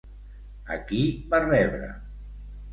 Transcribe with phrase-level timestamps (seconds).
[0.77, 1.03] A qui
[1.35, 1.93] va rebre?